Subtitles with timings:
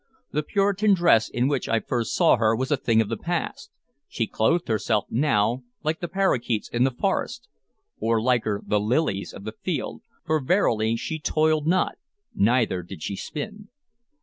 [0.31, 3.69] The Puritan dress in which I first saw her was a thing of the past;
[4.07, 7.47] she clothed herself now like the parrakeets in the forest,
[7.99, 11.99] or liker the lilies of the field, for verily she toiled not,
[12.33, 13.67] neither did she spin.